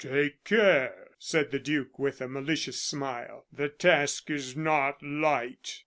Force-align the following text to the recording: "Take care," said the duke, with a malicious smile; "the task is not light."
"Take 0.03 0.43
care," 0.45 1.09
said 1.19 1.51
the 1.51 1.59
duke, 1.59 1.99
with 1.99 2.21
a 2.21 2.27
malicious 2.27 2.81
smile; 2.81 3.45
"the 3.53 3.69
task 3.69 4.31
is 4.31 4.55
not 4.57 5.03
light." 5.03 5.79